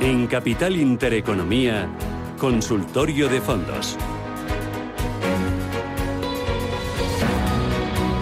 En 0.00 0.26
Capital 0.26 0.76
Intereconomía, 0.76 1.88
Consultorio 2.38 3.28
de 3.28 3.40
Fondos. 3.40 3.96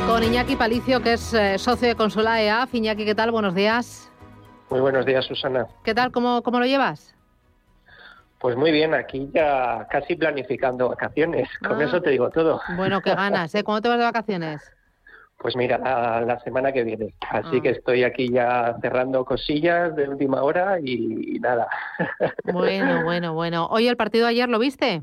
Con 0.07 0.23
Iñaki 0.25 0.57
Palicio, 0.57 1.01
que 1.03 1.13
es 1.15 1.33
eh, 1.35 1.59
socio 1.59 1.89
de 1.89 1.95
Consola 1.95 2.43
EAF. 2.43 2.75
Iñaki, 2.75 3.05
¿qué 3.05 3.15
tal? 3.15 3.31
Buenos 3.31 3.55
días. 3.55 4.11
Muy 4.71 4.81
buenos 4.81 5.07
días, 5.07 5.25
Susana. 5.27 5.67
¿Qué 5.85 5.95
tal? 5.95 6.11
¿Cómo, 6.11 6.43
cómo 6.43 6.59
lo 6.59 6.67
llevas? 6.67 7.15
Pues 8.39 8.57
muy 8.57 8.71
bien, 8.71 8.95
aquí 8.95 9.29
ya 9.33 9.87
casi 9.91 10.15
planificando 10.17 10.89
vacaciones. 10.89 11.49
Con 11.67 11.81
Ah. 11.81 11.85
eso 11.85 12.01
te 12.01 12.11
digo 12.11 12.31
todo. 12.31 12.61
Bueno, 12.77 13.01
qué 13.01 13.15
ganas, 13.15 13.55
¿eh? 13.55 13.63
¿Cómo 13.65 13.81
te 13.81 13.89
vas 13.89 13.99
de 13.99 14.05
vacaciones? 14.05 14.73
Pues 15.39 15.55
mira, 15.55 15.79
la, 15.79 16.21
la 16.23 16.41
semana 16.41 16.73
que 16.73 16.83
viene. 16.83 17.15
Así 17.31 17.59
Ah. 17.59 17.61
que 17.63 17.71
estoy 17.71 18.03
aquí 18.03 18.29
ya 18.33 18.77
cerrando 18.83 19.25
cosillas 19.25 19.95
de 19.95 20.09
última 20.09 20.43
hora 20.43 20.79
y, 20.83 21.37
y 21.37 21.39
nada. 21.39 21.69
Bueno, 22.45 23.03
bueno, 23.05 23.35
bueno. 23.35 23.67
Oye, 23.71 23.89
¿el 23.89 23.97
partido 23.97 24.25
de 24.25 24.31
ayer 24.31 24.49
lo 24.49 24.59
viste? 24.59 25.03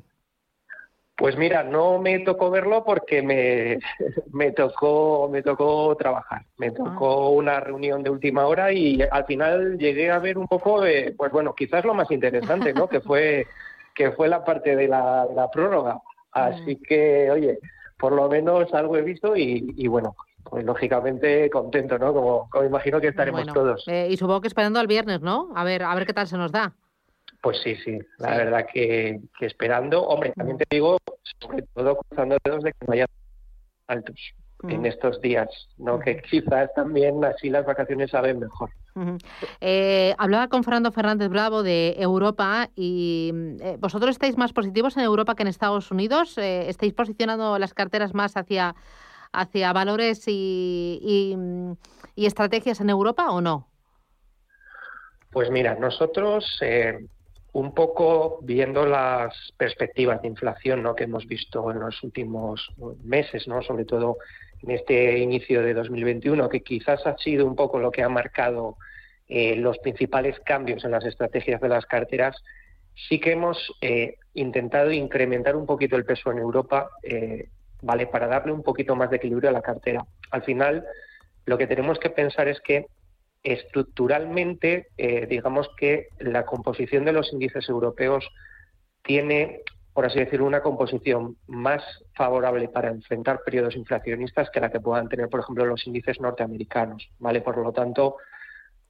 Pues 1.18 1.38
mira, 1.38 1.64
no 1.64 1.98
me 2.00 2.20
tocó 2.20 2.50
verlo 2.50 2.84
porque 2.84 3.22
me, 3.22 3.80
me 4.34 4.52
tocó 4.52 5.30
me 5.32 5.42
tocó 5.42 5.96
trabajar. 5.96 6.42
Me 6.58 6.72
tocó 6.72 7.30
una 7.30 7.60
reunión 7.62 8.04
de 8.04 8.10
última 8.10 8.46
hora 8.48 8.74
y 8.74 9.02
al 9.10 9.26
final 9.26 9.78
llegué 9.78 10.12
a 10.12 10.20
ver 10.20 10.38
un 10.38 10.48
poco 10.48 10.82
de, 10.82 11.14
pues 11.18 11.32
bueno, 11.32 11.54
quizás 11.56 11.86
lo 11.86 11.94
más 11.94 12.12
interesante, 12.12 12.74
¿no? 12.74 12.90
que 12.90 13.00
fue 13.00 13.48
que 13.94 14.12
fue 14.12 14.28
la 14.28 14.44
parte 14.44 14.76
de 14.76 14.90
la, 14.90 15.26
de 15.28 15.36
la 15.36 15.50
prórroga. 15.50 16.02
Así 16.34 16.76
que, 16.76 17.32
oye, 17.32 17.60
por 17.98 18.14
lo 18.14 18.28
menos 18.30 18.74
algo 18.74 18.98
he 18.98 19.02
visto 19.02 19.36
y, 19.36 19.74
y 19.78 19.88
bueno, 19.88 20.16
pues 20.44 20.64
lógicamente 20.66 21.50
contento, 21.50 21.98
¿no? 21.98 22.14
Como, 22.14 22.50
como 22.50 22.66
imagino 22.66 23.00
que 23.02 23.08
estaremos 23.08 23.42
Bueno, 23.42 23.54
todos. 23.54 23.84
eh, 23.88 24.08
y 24.12 24.18
supongo 24.18 24.42
que 24.42 24.48
esperando 24.48 24.80
al 24.80 24.88
viernes, 24.88 25.22
¿no? 25.22 25.50
A 25.56 25.64
ver, 25.64 25.84
a 25.84 25.96
ver 25.96 26.06
qué 26.06 26.14
tal 26.14 26.28
se 26.28 26.38
nos 26.38 26.52
da. 26.52 26.74
Pues 27.42 27.58
sí, 27.64 27.76
sí, 27.78 27.98
la 28.18 28.32
Sí. 28.32 28.38
verdad 28.38 28.66
que, 28.72 29.20
que 29.40 29.46
esperando. 29.46 30.04
Hombre, 30.04 30.34
también 30.36 30.58
te 30.58 30.66
digo, 30.70 30.98
sobre 31.40 31.64
todo 31.74 31.98
cruzando 31.98 32.38
dedos 32.44 32.64
de 32.64 32.72
que 32.72 32.86
no 32.88 32.94
haya 32.94 33.06
altos 33.88 34.16
en 34.68 34.82
Mm. 34.82 34.86
estos 34.86 35.22
días, 35.22 35.50
¿no? 35.78 36.00
Que 36.00 36.22
quizás 36.22 36.74
también 36.74 37.24
así 37.24 37.50
las 37.50 37.66
vacaciones 37.66 38.10
saben 38.10 38.40
mejor. 38.40 38.70
Eh, 39.60 40.16
hablaba 40.18 40.48
con 40.48 40.64
Fernando 40.64 40.92
Fernández 40.92 41.30
Bravo 41.30 41.64
de 41.64 41.96
Europa 41.98 42.70
y 42.76 43.32
mm, 43.34 43.62
eh, 43.62 43.78
vosotros 43.78 44.12
estáis 44.12 44.38
más 44.38 44.54
positivos 44.54 44.96
en 44.96 45.04
Europa 45.04 45.36
que 45.36 45.44
en 45.44 45.50
Estados 45.50 45.92
Unidos. 45.92 46.38
Eh, 46.38 46.70
¿Estáis 46.70 46.94
posicionando 46.94 47.60
las 47.60 47.74
carteras 47.74 48.14
más 48.14 48.38
hacia, 48.38 48.76
hacia 49.34 49.74
valores 49.74 50.24
y, 50.28 51.00
y, 51.02 51.36
mm, 51.36 51.74
estrategias 52.16 52.80
en 52.80 52.90
Europa 52.90 53.32
o 53.32 53.42
no? 53.42 53.68
Pues 55.32 55.52
mira, 55.52 55.76
nosotros 55.76 56.62
un 57.52 57.74
poco 57.74 58.40
viendo 58.42 58.86
las 58.86 59.34
perspectivas 59.58 60.22
de 60.22 60.30
inflación 60.30 60.82
¿no? 60.82 60.96
que 60.96 61.04
hemos 61.04 61.26
visto 61.26 61.70
en 61.72 61.82
los 61.82 62.02
últimos 62.04 62.70
meses, 63.04 63.46
¿no? 63.48 63.62
sobre 63.62 63.84
todo 63.84 64.18
en 64.62 64.72
este 64.72 65.18
inicio 65.20 65.62
de 65.62 65.74
2021, 65.74 66.50
que 66.50 66.62
quizás 66.62 67.06
ha 67.06 67.18
sido 67.18 67.46
un 67.46 67.56
poco 67.56 67.80
lo 67.80 67.92
que 67.92 68.04
ha 68.04 68.10
marcado 68.10 68.78
eh, 69.28 69.56
los 69.56 69.80
principales 69.80 70.40
cambios 70.42 70.86
en 70.86 70.92
las 70.92 71.04
estrategias 71.04 71.60
de 71.60 71.70
las 71.70 71.86
carteras, 71.86 72.36
sí 72.94 73.20
que 73.20 73.32
hemos 73.32 73.58
eh, 73.82 74.18
intentado 74.36 74.92
incrementar 74.92 75.56
un 75.56 75.66
poquito 75.66 75.96
el 75.96 76.06
peso 76.06 76.32
en 76.32 76.38
Europa, 76.38 76.92
eh, 77.02 77.50
vale, 77.82 78.06
para 78.06 78.28
darle 78.28 78.52
un 78.52 78.62
poquito 78.62 78.96
más 78.96 79.10
de 79.10 79.18
equilibrio 79.18 79.50
a 79.50 79.54
la 79.54 79.62
cartera. 79.62 80.06
Al 80.30 80.44
final, 80.44 80.86
lo 81.46 81.58
que 81.58 81.68
tenemos 81.68 82.00
que 82.00 82.12
pensar 82.12 82.48
es 82.48 82.60
que 82.62 82.86
estructuralmente, 83.44 84.88
digamos 85.30 85.70
que 85.78 86.08
la 86.18 86.48
composición 86.48 87.06
de 87.06 87.12
los 87.12 87.32
índices 87.32 87.70
europeos 87.70 88.28
tiene, 89.04 89.62
por 89.96 90.06
así 90.06 90.20
decirlo, 90.20 90.46
una 90.46 90.60
composición 90.60 91.38
más 91.48 91.82
favorable 92.16 92.68
para 92.68 92.90
enfrentar 92.90 93.40
periodos 93.46 93.78
inflacionistas 93.78 94.50
que 94.50 94.60
la 94.60 94.70
que 94.70 94.82
puedan 94.82 95.08
tener, 95.08 95.30
por 95.30 95.40
ejemplo, 95.40 95.66
los 95.66 95.88
índices 95.88 96.20
norteamericanos. 96.20 97.10
¿vale? 97.18 97.40
Por 97.40 97.58
lo 97.58 97.72
tanto, 97.72 98.18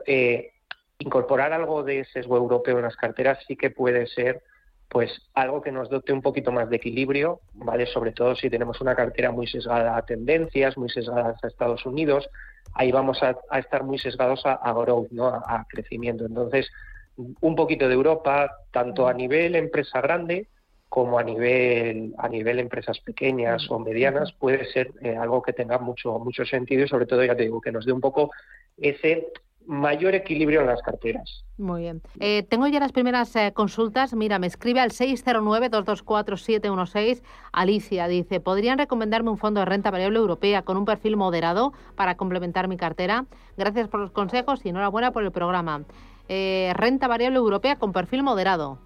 eh, 0.08 0.54
incorporar 0.98 1.54
algo 1.54 1.84
de 1.84 2.06
sesgo 2.06 2.38
europeo 2.38 2.78
en 2.78 2.86
las 2.86 2.96
carteras 2.96 3.38
sí 3.48 3.56
que 3.56 3.70
puede 3.70 4.08
ser 4.08 4.42
pues 4.90 5.12
algo 5.36 5.62
que 5.62 5.72
nos 5.72 5.92
dote 5.92 6.12
un 6.12 6.24
poquito 6.24 6.52
más 6.52 6.72
de 6.72 6.78
equilibrio, 6.78 7.40
¿vale? 7.54 7.86
Sobre 7.86 8.12
todo 8.12 8.36
si 8.36 8.50
tenemos 8.50 8.82
una 8.82 8.96
cartera 8.96 9.32
muy 9.32 9.46
sesgada 9.46 9.98
a 9.98 10.06
tendencias, 10.06 10.76
muy 10.76 10.90
sesgadas 10.90 11.44
a 11.44 11.48
Estados 11.48 11.86
Unidos, 11.86 12.28
ahí 12.74 12.92
vamos 12.92 13.22
a, 13.22 13.38
a 13.52 13.60
estar 13.60 13.84
muy 13.84 14.00
sesgados 14.00 14.44
a, 14.46 14.54
a 14.54 14.74
growth, 14.74 15.12
¿no? 15.12 15.28
A, 15.28 15.44
a, 15.46 15.66
crecimiento. 15.68 16.26
Entonces, 16.26 16.72
un 17.18 17.56
poquito 17.56 17.88
de 17.88 17.94
Europa, 17.94 18.58
tanto 18.72 19.08
a 19.08 19.14
nivel 19.14 19.56
empresa 19.56 20.02
grande 20.02 20.48
como 20.90 21.19
a 21.19 21.23
nivel 21.23 22.13
a 22.18 22.29
nivel 22.29 22.59
empresas 22.59 23.00
pequeñas 23.00 23.69
o 23.69 23.79
medianas, 23.79 24.31
puede 24.34 24.66
ser 24.72 24.91
eh, 25.01 25.16
algo 25.16 25.41
que 25.41 25.53
tenga 25.53 25.78
mucho 25.78 26.18
mucho 26.19 26.46
sentido 26.46 26.85
y 26.85 26.88
sobre 26.88 27.06
todo 27.06 27.23
ya 27.23 27.35
te 27.35 27.44
digo 27.44 27.62
que 27.62 27.72
nos 27.72 27.85
dé 27.85 27.91
un 27.91 28.01
poco 28.01 28.31
ese 28.78 29.28
mayor 29.68 30.16
equilibrio 30.16 30.62
en 30.62 30.68
las 30.68 30.81
carteras. 30.81 31.44
Muy 31.57 31.81
bien. 31.81 32.01
Eh, 32.19 32.44
tengo 32.44 32.68
ya 32.68 32.79
las 32.79 32.91
primeras 32.91 33.35
eh, 33.35 33.51
consultas. 33.53 34.13
Mira, 34.13 34.38
me 34.40 34.47
escribe 34.47 34.79
al 34.79 34.91
609-224-716. 34.91 37.22
Alicia 37.51 38.07
dice, 38.07 38.40
¿podrían 38.40 38.78
recomendarme 38.78 39.31
un 39.31 39.38
fondo 39.38 39.59
de 39.62 39.66
renta 39.66 39.91
variable 39.91 40.19
europea 40.19 40.62
con 40.62 40.78
un 40.78 40.85
perfil 40.85 41.18
moderado 41.18 41.74
para 41.95 42.16
complementar 42.16 42.68
mi 42.68 42.78
cartera? 42.78 43.25
Gracias 43.57 43.88
por 43.88 44.00
los 44.00 44.12
consejos 44.12 44.63
y 44.66 44.69
enhorabuena 44.69 45.12
por 45.12 45.24
el 45.24 45.31
programa. 45.31 45.84
Eh, 46.28 46.72
renta 46.75 47.07
variable 47.07 47.38
europea 47.38 47.78
con 47.78 47.94
perfil 47.94 48.24
moderado. 48.24 48.79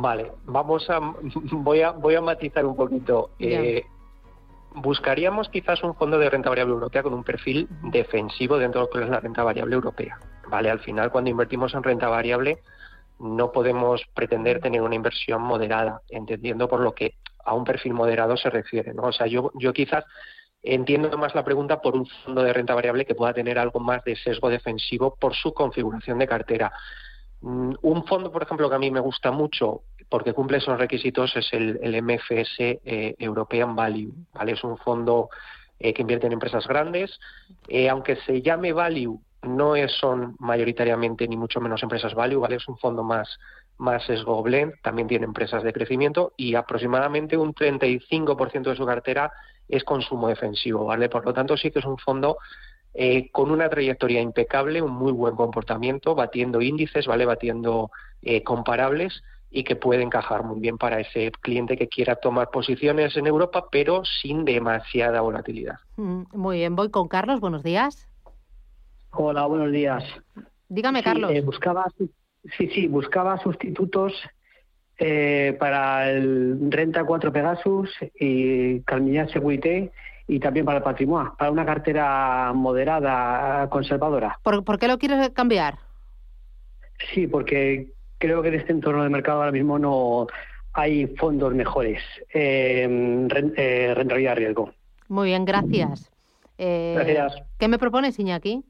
Vale, 0.00 0.30
vamos 0.44 0.88
a 0.90 1.00
voy 1.50 1.82
a 1.82 1.90
voy 1.90 2.14
a 2.14 2.20
matizar 2.20 2.64
un 2.64 2.76
poquito. 2.76 3.30
Eh, 3.40 3.84
buscaríamos 4.74 5.48
quizás 5.48 5.82
un 5.82 5.94
fondo 5.96 6.18
de 6.18 6.30
renta 6.30 6.50
variable 6.50 6.74
europea 6.74 7.02
con 7.02 7.14
un 7.14 7.24
perfil 7.24 7.68
defensivo 7.82 8.58
dentro 8.58 8.80
de 8.80 8.86
lo 8.86 8.92
que 8.92 9.04
es 9.04 9.10
la 9.10 9.20
renta 9.20 9.42
variable 9.42 9.74
europea. 9.74 10.18
Vale, 10.48 10.70
al 10.70 10.78
final 10.80 11.10
cuando 11.10 11.30
invertimos 11.30 11.74
en 11.74 11.82
renta 11.82 12.08
variable 12.08 12.58
no 13.18 13.50
podemos 13.50 14.00
pretender 14.14 14.60
tener 14.60 14.82
una 14.82 14.94
inversión 14.94 15.42
moderada, 15.42 16.02
entendiendo 16.08 16.68
por 16.68 16.78
lo 16.78 16.94
que 16.94 17.14
a 17.44 17.54
un 17.54 17.64
perfil 17.64 17.92
moderado 17.92 18.36
se 18.36 18.50
refiere, 18.50 18.94
¿no? 18.94 19.02
O 19.02 19.12
sea, 19.12 19.26
yo 19.26 19.50
yo 19.56 19.72
quizás 19.72 20.04
entiendo 20.62 21.18
más 21.18 21.34
la 21.34 21.44
pregunta 21.44 21.80
por 21.80 21.96
un 21.96 22.06
fondo 22.06 22.44
de 22.44 22.52
renta 22.52 22.76
variable 22.76 23.04
que 23.04 23.16
pueda 23.16 23.34
tener 23.34 23.58
algo 23.58 23.80
más 23.80 24.04
de 24.04 24.14
sesgo 24.14 24.48
defensivo 24.48 25.16
por 25.16 25.34
su 25.34 25.52
configuración 25.52 26.20
de 26.20 26.28
cartera. 26.28 26.72
Un 27.40 28.04
fondo, 28.06 28.32
por 28.32 28.42
ejemplo, 28.42 28.68
que 28.68 28.74
a 28.74 28.80
mí 28.80 28.90
me 28.90 29.00
gusta 29.00 29.30
mucho 29.30 29.82
porque 30.08 30.32
cumple 30.32 30.58
esos 30.58 30.78
requisitos 30.78 31.36
es 31.36 31.52
el, 31.52 32.02
MFS 32.02 32.56
eh, 32.58 33.14
European 33.18 33.76
Value. 33.76 34.12
¿vale? 34.32 34.52
Es 34.52 34.64
un 34.64 34.78
fondo 34.78 35.28
eh, 35.78 35.92
que 35.92 36.02
invierte 36.02 36.26
en 36.26 36.32
empresas 36.32 36.66
grandes. 36.66 37.18
Eh, 37.68 37.88
aunque 37.88 38.16
se 38.16 38.40
llame 38.42 38.72
Value, 38.72 39.20
no 39.42 39.74
son 39.88 40.34
mayoritariamente 40.38 41.28
ni 41.28 41.36
mucho 41.36 41.60
menos 41.60 41.82
empresas 41.82 42.14
Value. 42.14 42.40
¿vale? 42.40 42.56
Es 42.56 42.68
un 42.68 42.78
fondo 42.78 43.02
más, 43.02 43.38
más 43.76 44.04
sesgo. 44.04 44.42
También 44.82 45.08
tiene 45.08 45.26
empresas 45.26 45.62
de 45.62 45.72
crecimiento 45.72 46.32
y 46.36 46.54
aproximadamente 46.54 47.36
un 47.36 47.54
35% 47.54 48.62
de 48.62 48.76
su 48.76 48.86
cartera 48.86 49.30
es 49.68 49.84
consumo 49.84 50.28
defensivo. 50.28 50.86
¿vale? 50.86 51.08
Por 51.10 51.24
lo 51.24 51.34
tanto, 51.34 51.56
sí 51.56 51.70
que 51.70 51.80
es 51.80 51.84
un 51.84 51.98
fondo 51.98 52.38
eh, 52.94 53.30
con 53.30 53.50
una 53.50 53.68
trayectoria 53.68 54.20
impecable, 54.20 54.82
un 54.82 54.92
muy 54.92 55.12
buen 55.12 55.36
comportamiento, 55.36 56.14
batiendo 56.14 56.60
índices, 56.60 57.06
¿vale? 57.06 57.26
Batiendo 57.26 57.90
eh, 58.22 58.42
comparables 58.42 59.22
y 59.50 59.64
que 59.64 59.76
puede 59.76 60.02
encajar 60.02 60.42
muy 60.42 60.60
bien 60.60 60.76
para 60.78 61.00
ese 61.00 61.30
cliente 61.40 61.76
que 61.76 61.88
quiera 61.88 62.16
tomar 62.16 62.50
posiciones 62.50 63.16
en 63.16 63.26
Europa, 63.26 63.66
pero 63.70 64.04
sin 64.04 64.44
demasiada 64.44 65.20
volatilidad. 65.20 65.76
Mm, 65.96 66.22
muy 66.32 66.58
bien, 66.58 66.76
voy 66.76 66.90
con 66.90 67.08
Carlos, 67.08 67.40
buenos 67.40 67.62
días. 67.62 68.08
Hola, 69.10 69.46
buenos 69.46 69.72
días. 69.72 70.04
Dígame, 70.68 70.98
sí, 70.98 71.04
Carlos. 71.04 71.30
Eh, 71.32 71.40
buscaba, 71.40 71.86
sí, 72.56 72.68
sí, 72.68 72.86
buscaba 72.88 73.38
sustitutos 73.38 74.12
eh, 74.98 75.56
para 75.58 76.10
el 76.10 76.70
Renta 76.70 77.04
4 77.04 77.32
Pegasus 77.32 77.90
y 78.18 78.80
Calmiñat 78.80 79.30
Securité 79.30 79.92
y 80.28 80.38
también 80.38 80.64
para 80.64 80.78
el 80.78 80.84
patrimonio, 80.84 81.34
para 81.36 81.50
una 81.50 81.64
cartera 81.64 82.52
moderada, 82.54 83.68
conservadora. 83.70 84.38
¿Por, 84.42 84.62
¿Por, 84.62 84.78
qué 84.78 84.86
lo 84.86 84.98
quieres 84.98 85.30
cambiar? 85.30 85.78
Sí, 87.12 87.26
porque 87.26 87.92
creo 88.18 88.42
que 88.42 88.48
en 88.48 88.54
este 88.54 88.72
entorno 88.72 89.02
de 89.02 89.08
mercado 89.08 89.38
ahora 89.38 89.52
mismo 89.52 89.78
no 89.78 90.26
hay 90.74 91.06
fondos 91.16 91.54
mejores. 91.54 92.02
Eh, 92.32 93.26
eh, 93.56 93.94
rentabilidad 93.96 94.36
riesgo. 94.36 94.72
Muy 95.08 95.28
bien, 95.28 95.44
gracias. 95.44 96.10
Eh, 96.58 96.92
gracias. 96.94 97.42
¿Qué 97.58 97.66
me 97.66 97.78
propones, 97.78 98.18
Iñaki? 98.18 98.62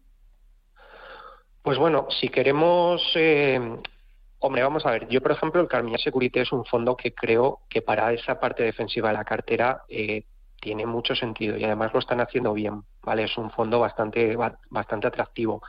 Pues 1.62 1.76
bueno, 1.76 2.06
si 2.20 2.28
queremos 2.28 3.02
eh, 3.16 3.60
Hombre, 4.40 4.62
vamos 4.62 4.86
a 4.86 4.92
ver. 4.92 5.08
Yo, 5.08 5.20
por 5.20 5.32
ejemplo, 5.32 5.60
el 5.60 5.66
Carmignac 5.66 6.00
Security 6.00 6.40
es 6.40 6.52
un 6.52 6.64
fondo 6.64 6.96
que 6.96 7.12
creo 7.12 7.60
que 7.68 7.82
para 7.82 8.12
esa 8.12 8.38
parte 8.38 8.62
defensiva 8.62 9.08
de 9.08 9.14
la 9.14 9.24
cartera 9.24 9.82
eh, 9.88 10.22
tiene 10.60 10.86
mucho 10.86 11.14
sentido 11.14 11.56
y 11.56 11.64
además 11.64 11.92
lo 11.92 12.00
están 12.00 12.20
haciendo 12.20 12.52
bien, 12.52 12.82
¿vale? 13.02 13.24
Es 13.24 13.36
un 13.38 13.50
fondo 13.50 13.80
bastante, 13.80 14.36
bastante 14.70 15.06
atractivo. 15.06 15.62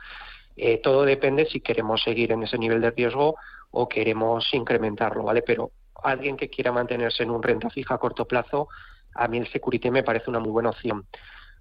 Eh, 0.56 0.80
todo 0.82 1.04
depende 1.04 1.46
si 1.46 1.60
queremos 1.60 2.02
seguir 2.02 2.32
en 2.32 2.42
ese 2.42 2.58
nivel 2.58 2.80
de 2.80 2.90
riesgo 2.90 3.36
o 3.70 3.88
queremos 3.88 4.52
incrementarlo, 4.52 5.22
¿vale? 5.22 5.42
Pero 5.42 5.70
alguien 6.02 6.36
que 6.36 6.48
quiera 6.48 6.72
mantenerse 6.72 7.22
en 7.22 7.30
un 7.30 7.42
renta 7.42 7.70
fija 7.70 7.94
a 7.94 7.98
corto 7.98 8.26
plazo, 8.26 8.68
a 9.14 9.28
mí 9.28 9.38
el 9.38 9.50
Security 9.50 9.90
me 9.90 10.02
parece 10.02 10.30
una 10.30 10.40
muy 10.40 10.50
buena 10.50 10.70
opción. 10.70 11.06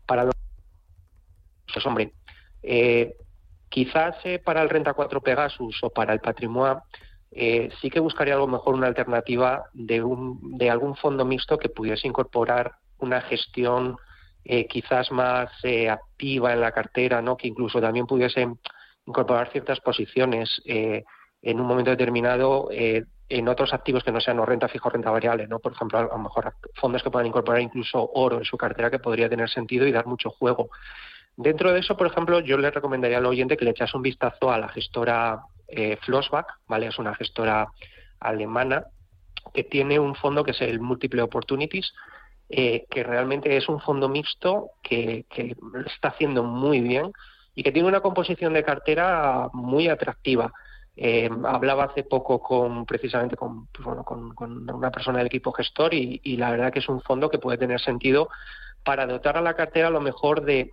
Para 0.05 0.23
los 0.23 0.33
pues 1.71 1.85
hombre, 1.85 2.13
eh, 2.63 3.15
quizás 3.69 4.15
eh, 4.23 4.39
para 4.39 4.61
el 4.61 4.69
Renta 4.69 4.93
4 4.93 5.21
Pegasus 5.21 5.79
o 5.83 5.89
para 5.91 6.13
el 6.13 6.19
Patrimoine 6.19 6.81
eh, 7.31 7.69
sí 7.79 7.89
que 7.89 7.99
buscaría 7.99 8.33
algo 8.33 8.47
mejor 8.47 8.73
una 8.73 8.87
alternativa 8.87 9.65
de, 9.73 10.01
un, 10.01 10.57
de 10.57 10.69
algún 10.69 10.95
fondo 10.95 11.25
mixto 11.25 11.57
que 11.57 11.69
pudiese 11.69 12.07
incorporar 12.07 12.73
una 12.99 13.21
gestión 13.21 13.97
quizás 14.69 15.11
más 15.11 15.51
activa 15.89 16.53
en 16.53 16.61
la 16.61 16.71
cartera, 16.71 17.21
¿no? 17.21 17.37
que 17.37 17.47
incluso 17.47 17.79
también 17.79 18.07
pudiese 18.07 18.47
incorporar 19.05 19.51
ciertas 19.51 19.79
posiciones 19.79 20.61
en 20.65 21.59
un 21.59 21.67
momento 21.67 21.91
determinado 21.91 22.69
en 23.29 23.47
otros 23.47 23.73
activos 23.73 24.03
que 24.03 24.11
no 24.11 24.19
sean 24.19 24.39
o 24.39 24.45
renta 24.45 24.67
fija 24.67 24.87
o 24.87 24.91
renta 24.91 25.11
variable, 25.11 25.47
¿no? 25.47 25.59
Por 25.59 25.73
ejemplo, 25.73 25.99
a 25.99 26.03
lo 26.03 26.17
mejor 26.17 26.53
fondos 26.73 27.03
que 27.03 27.11
puedan 27.11 27.27
incorporar 27.27 27.61
incluso 27.61 28.09
oro 28.13 28.39
en 28.39 28.45
su 28.45 28.57
cartera 28.57 28.89
que 28.89 28.99
podría 28.99 29.29
tener 29.29 29.49
sentido 29.49 29.85
y 29.85 29.91
dar 29.91 30.07
mucho 30.07 30.31
juego. 30.31 30.69
Dentro 31.37 31.71
de 31.71 31.79
eso, 31.79 31.95
por 31.95 32.07
ejemplo, 32.07 32.39
yo 32.39 32.57
le 32.57 32.71
recomendaría 32.71 33.19
al 33.19 33.25
oyente 33.27 33.55
que 33.55 33.65
le 33.65 33.71
echase 33.71 33.95
un 33.95 34.03
vistazo 34.03 34.51
a 34.51 34.57
la 34.57 34.67
gestora 34.69 35.43
eh, 35.67 35.97
Flossback, 36.01 36.47
¿vale? 36.67 36.87
Es 36.87 36.97
una 36.97 37.13
gestora 37.13 37.67
alemana 38.19 38.85
que 39.53 39.63
tiene 39.63 39.99
un 39.99 40.15
fondo 40.15 40.43
que 40.43 40.51
es 40.51 40.61
el 40.61 40.79
Multiple 40.79 41.21
Opportunities, 41.21 41.93
eh, 42.49 42.85
que 42.89 43.03
realmente 43.03 43.55
es 43.55 43.69
un 43.69 43.79
fondo 43.79 44.09
mixto 44.09 44.71
que, 44.81 45.25
está 45.85 46.09
haciendo 46.09 46.43
muy 46.43 46.81
bien 46.81 47.11
y 47.55 47.63
que 47.63 47.71
tiene 47.71 47.87
una 47.87 48.01
composición 48.01 48.53
de 48.53 48.63
cartera 48.63 49.49
muy 49.53 49.87
atractiva. 49.87 50.51
Eh, 50.95 51.29
hablaba 51.45 51.85
hace 51.85 52.03
poco 52.03 52.39
con 52.39 52.85
precisamente 52.85 53.37
con, 53.37 53.67
pues 53.67 53.87
una 53.87 54.91
persona 54.91 55.19
del 55.19 55.27
equipo 55.27 55.51
gestor 55.51 55.93
y, 55.93 56.19
la 56.37 56.51
verdad 56.51 56.73
que 56.73 56.79
es 56.79 56.89
un 56.89 57.01
fondo 57.01 57.29
que 57.29 57.39
puede 57.39 57.57
tener 57.57 57.79
sentido 57.79 58.29
para 58.83 59.05
dotar 59.05 59.37
a 59.37 59.41
la 59.41 59.53
cartera 59.53 59.87
a 59.87 59.91
lo 59.91 60.01
mejor 60.01 60.43
de 60.43 60.71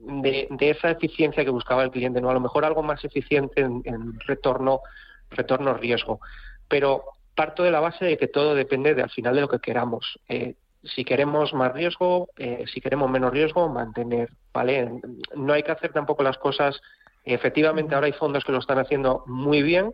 de, 0.00 0.48
esa 0.60 0.90
eficiencia 0.90 1.44
que 1.44 1.50
buscaba 1.50 1.82
el 1.82 1.90
cliente, 1.90 2.20
¿no? 2.20 2.30
A 2.30 2.34
lo 2.34 2.40
mejor 2.40 2.64
algo 2.64 2.82
más 2.82 3.04
eficiente 3.04 3.60
en, 3.60 4.20
retorno, 4.20 4.80
retorno 5.30 5.74
riesgo. 5.74 6.20
Pero 6.68 7.04
parto 7.34 7.62
de 7.62 7.70
la 7.70 7.80
base 7.80 8.04
de 8.04 8.16
que 8.16 8.28
todo 8.28 8.54
depende 8.54 8.94
de 8.94 9.02
al 9.02 9.10
final 9.10 9.34
de 9.34 9.40
lo 9.40 9.48
que 9.48 9.58
queramos. 9.58 10.18
Eh, 10.28 10.54
si 10.94 11.04
queremos 11.04 11.54
más 11.54 11.72
riesgo, 11.72 12.28
eh, 12.36 12.64
si 12.72 12.80
queremos 12.80 13.10
menos 13.10 13.32
riesgo, 13.32 13.68
mantener, 13.68 14.30
¿vale? 14.52 15.00
No 15.34 15.52
hay 15.52 15.62
que 15.62 15.72
hacer 15.72 15.92
tampoco 15.92 16.22
las 16.22 16.38
cosas. 16.38 16.80
Efectivamente, 17.24 17.94
ahora 17.94 18.06
hay 18.06 18.12
fondos 18.12 18.44
que 18.44 18.52
lo 18.52 18.58
están 18.58 18.78
haciendo 18.78 19.24
muy 19.26 19.62
bien, 19.62 19.92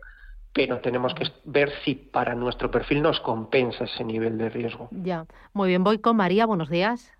pero 0.53 0.79
tenemos 0.79 1.13
que 1.13 1.25
ver 1.43 1.71
si 1.83 1.95
para 1.95 2.33
nuestro 2.35 2.71
perfil 2.71 3.01
nos 3.01 3.19
compensa 3.19 3.83
ese 3.83 4.03
nivel 4.03 4.37
de 4.37 4.49
riesgo. 4.49 4.87
Ya, 4.91 5.25
muy 5.53 5.69
bien. 5.69 5.83
Voy 5.83 5.99
con 5.99 6.15
María. 6.15 6.45
Buenos 6.45 6.69
días. 6.69 7.11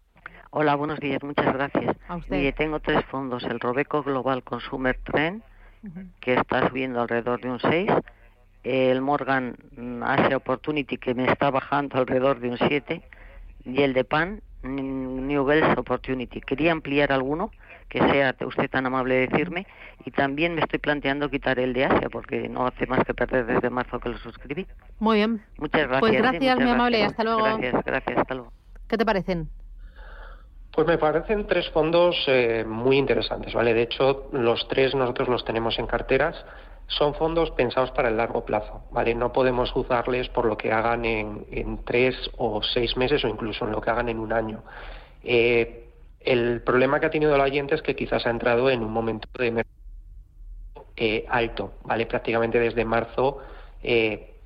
Hola, 0.58 0.76
buenos 0.76 1.02
días, 1.02 1.22
muchas 1.22 1.54
gracias. 1.54 1.98
Y 2.32 2.50
tengo 2.54 2.80
tres 2.80 3.04
fondos, 3.12 3.44
el 3.44 3.60
Robeco 3.60 4.04
Global 4.04 4.42
Consumer 4.42 4.98
Trend, 5.04 5.44
que 6.22 6.36
está 6.36 6.70
subiendo 6.70 7.02
alrededor 7.02 7.42
de 7.42 7.50
un 7.52 7.60
6, 7.60 7.92
el 8.64 9.02
Morgan 9.02 9.58
Asia 10.02 10.38
Opportunity, 10.38 10.98
que 10.98 11.14
me 11.14 11.30
está 11.30 11.52
bajando 11.52 11.98
alrededor 11.98 12.40
de 12.40 12.52
un 12.52 12.58
7, 12.58 13.02
y 13.66 13.82
el 13.82 13.94
de 13.94 14.04
PAN, 14.04 14.42
New 14.64 15.44
Wells 15.44 15.78
Opportunity. 15.78 16.42
Quería 16.42 16.72
ampliar 16.72 17.12
alguno, 17.12 17.52
que 17.90 18.00
sea 18.00 18.36
usted 18.46 18.70
tan 18.70 18.86
amable 18.86 19.16
de 19.16 19.28
decirme, 19.28 19.68
y 20.06 20.12
también 20.12 20.56
me 20.56 20.62
estoy 20.62 20.80
planteando 20.80 21.30
quitar 21.30 21.60
el 21.60 21.74
de 21.74 21.86
Asia, 21.86 22.10
porque 22.10 22.50
no 22.50 22.66
hace 22.66 22.86
más 22.88 23.04
que 23.04 23.14
perder 23.14 23.46
desde 23.46 23.70
marzo 23.70 24.00
que 24.00 24.10
lo 24.10 24.18
suscribí. 24.18 24.68
Muy 25.00 25.18
bien. 25.18 25.42
Muchas 25.58 25.88
gracias. 25.88 26.00
Pues 26.00 26.14
gracias, 26.14 26.58
mi 26.58 26.70
amable, 26.70 27.04
hasta 27.04 27.24
luego. 27.24 27.44
Gracias, 27.44 27.86
gracias, 27.86 28.18
hasta 28.18 28.34
luego. 28.36 28.52
¿Qué 28.88 28.98
te 28.98 29.06
parecen? 29.06 29.50
Pues 30.72 30.88
me 30.88 30.98
parecen 30.98 31.48
tres 31.48 31.70
fondos 31.70 32.16
eh, 32.28 32.66
muy 32.68 32.98
interesantes, 32.98 33.54
¿vale? 33.54 33.74
De 33.74 33.84
hecho, 33.84 34.28
los 34.34 34.68
tres 34.68 34.94
nosotros 34.94 35.30
los 35.30 35.46
tenemos 35.46 35.80
en 35.80 35.88
carteras. 35.88 36.36
Son 36.88 37.16
fondos 37.16 37.52
pensados 37.52 37.92
para 37.92 38.10
el 38.10 38.18
largo 38.18 38.46
plazo, 38.46 38.84
¿vale? 38.92 39.16
No 39.16 39.34
podemos 39.34 39.72
juzgarles 39.72 40.30
por 40.30 40.46
lo 40.46 40.58
que 40.58 40.72
hagan 40.72 41.04
en, 41.04 41.84
tres 41.84 42.16
o 42.38 42.62
seis 42.62 42.96
meses 42.96 43.24
o 43.24 43.28
incluso 43.28 43.66
en 43.66 43.72
lo 43.72 43.82
que 43.82 43.90
hagan 43.90 44.10
en 44.10 44.20
un 44.20 44.32
año. 44.32 44.64
Eh, 45.24 45.90
el 46.20 46.62
problema 46.62 47.00
que 47.00 47.08
ha 47.08 47.10
tenido 47.10 47.34
el 47.34 47.42
oyente 47.42 47.76
es 47.76 47.82
que 47.82 47.96
quizás 47.96 48.26
ha 48.28 48.30
entrado 48.30 48.70
en 48.70 48.84
un 48.84 48.92
momento 48.92 49.28
de 49.38 49.52
mercado 49.52 49.76
eh, 50.96 51.26
alto, 51.28 51.74
¿vale? 51.84 52.06
Prácticamente 52.06 52.60
desde 52.60 52.86
marzo, 52.86 53.40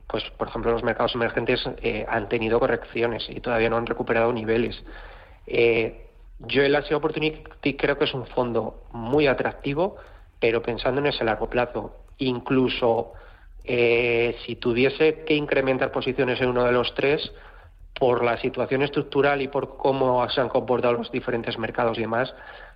pues 0.07 0.23
por 0.37 0.47
ejemplo 0.47 0.71
los 0.71 0.83
mercados 0.83 1.15
emergentes 1.15 1.63
han 2.07 2.27
tenido 2.27 2.59
correcciones 2.59 3.29
y 3.29 3.39
todavía 3.39 3.69
no 3.69 3.77
han 3.77 3.85
recuperado 3.85 4.33
niveles. 4.33 4.83
Yo 6.39 6.63
el 6.63 6.75
Asia 6.75 6.95
Opportunity 6.95 7.75
creo 7.75 7.97
que 7.97 8.05
es 8.05 8.13
un 8.13 8.25
fondo 8.27 8.83
muy 8.93 9.27
atractivo, 9.27 9.97
pero 10.39 10.61
pensando 10.61 11.01
en 11.01 11.07
ese 11.07 11.23
largo 11.23 11.49
plazo. 11.49 11.95
Incluso 12.17 13.13
eh, 13.63 14.35
si 14.45 14.55
tuviese 14.55 15.23
que 15.25 15.35
incrementar 15.35 15.91
posiciones 15.91 16.39
en 16.41 16.49
uno 16.49 16.63
de 16.63 16.71
los 16.71 16.93
tres, 16.95 17.31
por 17.99 18.23
la 18.23 18.39
situación 18.39 18.81
estructural 18.81 19.41
y 19.41 19.49
por 19.49 19.77
cómo 19.77 20.27
se 20.29 20.39
han 20.39 20.49
comportado 20.49 20.93
los 20.93 21.11
diferentes 21.11 21.59
mercados 21.59 21.97
y 21.97 22.01
demás, 22.01 22.33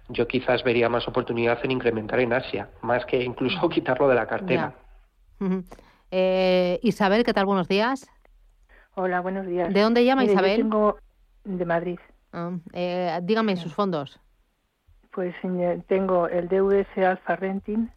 yo 0.10 0.28
quizás 0.28 0.64
vería 0.64 0.90
más 0.90 1.08
oportunidad 1.08 1.60
en 1.64 1.72
incrementar 1.72 2.20
en 2.20 2.34
Asia, 2.34 2.70
más 2.82 3.06
que 3.06 3.24
incluso 3.24 3.70
quitarlo 3.70 4.08
de 4.08 4.16
la 4.16 4.28
cartera. 4.28 4.76
Eh, 6.12 6.80
Isabel, 6.84 7.24
¿qué 7.24 7.34
tal? 7.34 7.46
Buenos 7.46 7.68
días. 7.68 8.08
Hola, 8.96 9.22
buenos 9.22 9.48
días. 9.48 9.74
¿De 9.74 9.82
dónde 9.82 10.06
llama 10.06 10.26
Isabel? 10.26 10.58
Yo 10.58 10.64
tengo 10.64 10.98
de 11.46 11.66
Madrid. 11.66 12.00
Ah, 12.32 12.52
eh, 12.74 13.20
dígame 13.24 13.56
sus 13.56 13.74
fondos. 13.74 14.20
Pues 15.14 15.36
tengo 15.88 16.28
el 16.28 16.48
DVS 16.48 16.98
Alpha 16.98 17.36
Renting, 17.36 17.88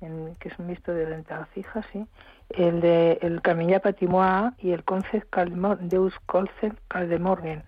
que 0.00 0.48
es 0.48 0.58
un 0.58 0.66
mixto 0.66 0.94
de 0.94 1.04
renta 1.04 1.46
fija, 1.52 1.82
sí. 1.92 2.06
El 2.48 2.80
de 2.80 3.18
el 3.20 3.42
Camilla 3.42 3.80
Patrimoine 3.80 4.52
y 4.58 4.70
el 4.70 4.82
Concept 4.84 5.34
Deus 5.80 6.14
Concept 6.24 6.78
Caldemorgen. 6.88 7.62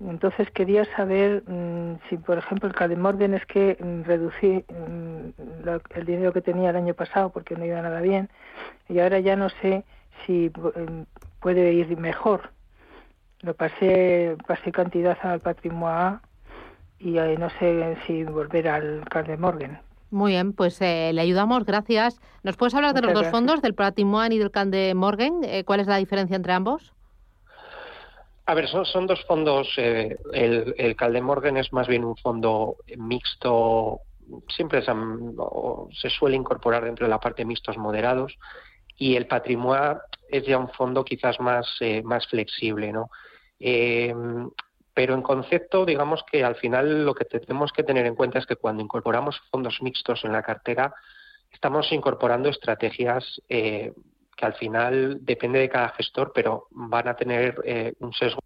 Entonces 0.00 0.50
quería 0.50 0.84
saber 0.96 1.42
mm, 1.46 1.98
si, 2.08 2.18
por 2.18 2.38
ejemplo, 2.38 2.68
el 2.68 2.74
Caldemorgen 2.74 3.32
es 3.32 3.46
que 3.46 3.78
mm, 3.80 4.02
reducí 4.02 4.64
mm, 4.68 5.68
el 5.94 6.04
dinero 6.04 6.32
que 6.32 6.42
tenía 6.42 6.70
el 6.70 6.76
año 6.76 6.94
pasado 6.94 7.30
porque 7.30 7.56
no 7.56 7.64
iba 7.64 7.80
nada 7.80 8.00
bien 8.02 8.28
y 8.88 8.98
ahora 9.00 9.20
ya 9.20 9.36
no 9.36 9.48
sé 9.48 9.84
si 10.26 10.52
puede 11.40 11.72
ir 11.72 11.96
mejor 11.96 12.50
lo 13.40 13.54
pasé, 13.54 14.36
pasé 14.46 14.72
cantidad 14.72 15.16
al 15.22 15.40
patrimonio 15.40 16.20
y 17.00 17.12
no 17.12 17.50
sé 17.58 17.96
si 18.06 18.24
volver 18.24 18.68
al 18.68 19.04
Cal 19.08 19.38
Morgan. 19.38 19.80
Muy 20.10 20.32
bien, 20.32 20.54
pues 20.54 20.80
eh, 20.80 21.10
le 21.12 21.20
ayudamos, 21.20 21.64
gracias. 21.64 22.18
¿Nos 22.42 22.56
puedes 22.56 22.74
hablar 22.74 22.94
de 22.94 23.02
los 23.02 23.12
dos 23.12 23.26
fondos, 23.28 23.60
del 23.60 23.74
Patrimoine 23.74 24.34
y 24.34 24.38
del 24.38 24.50
Can 24.50 24.70
de 24.70 24.94
Morgan? 24.94 25.40
Eh, 25.44 25.64
¿Cuál 25.64 25.80
es 25.80 25.86
la 25.86 25.98
diferencia 25.98 26.34
entre 26.34 26.54
ambos? 26.54 26.94
A 28.46 28.54
ver, 28.54 28.68
son, 28.68 28.86
son 28.86 29.06
dos 29.06 29.22
fondos. 29.26 29.68
Eh, 29.76 30.16
el, 30.32 30.74
el 30.78 30.96
Calde 30.96 31.20
Morgan 31.20 31.58
es 31.58 31.70
más 31.74 31.86
bien 31.86 32.04
un 32.04 32.16
fondo 32.16 32.76
mixto, 32.96 34.00
siempre 34.48 34.82
se, 34.82 34.92
se, 35.92 36.08
suele 36.08 36.36
incorporar 36.36 36.84
dentro 36.84 37.04
de 37.04 37.10
la 37.10 37.20
parte 37.20 37.44
mixtos 37.44 37.76
moderados, 37.76 38.34
y 38.96 39.16
el 39.16 39.26
Patrimoine 39.26 39.98
es 40.30 40.46
ya 40.46 40.56
un 40.56 40.70
fondo 40.70 41.04
quizás 41.04 41.38
más, 41.38 41.68
más 42.04 42.26
flexible, 42.26 42.90
¿no? 42.92 43.10
Eh, 43.60 44.14
pero 44.98 45.14
en 45.14 45.22
concepto, 45.22 45.86
digamos 45.86 46.24
que 46.24 46.42
al 46.42 46.56
final 46.56 47.04
lo 47.04 47.14
que 47.14 47.24
tenemos 47.24 47.70
que 47.70 47.84
tener 47.84 48.04
en 48.04 48.16
cuenta 48.16 48.40
es 48.40 48.46
que 48.46 48.56
cuando 48.56 48.82
incorporamos 48.82 49.40
fondos 49.48 49.80
mixtos 49.80 50.24
en 50.24 50.32
la 50.32 50.42
cartera, 50.42 50.92
estamos 51.52 51.92
incorporando 51.92 52.48
estrategias 52.48 53.40
eh, 53.48 53.92
que 54.36 54.44
al 54.44 54.54
final 54.54 55.18
depende 55.20 55.60
de 55.60 55.68
cada 55.68 55.90
gestor, 55.90 56.32
pero 56.34 56.66
van 56.72 57.06
a 57.06 57.14
tener 57.14 57.62
eh, 57.64 57.92
un 58.00 58.12
sesgo 58.12 58.40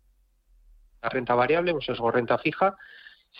renta 1.01 1.35
variable, 1.35 1.73
un 1.73 1.81
sesgo 1.81 2.11
renta 2.11 2.37
fija. 2.37 2.77